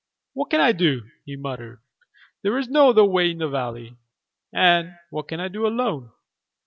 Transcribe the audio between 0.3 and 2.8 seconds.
"What can I do?" he muttered. "There is